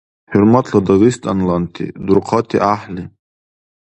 [0.31, 1.85] ХӀурматла дагъистанланти!
[2.05, 3.03] Дурхъати гӀяхӀли!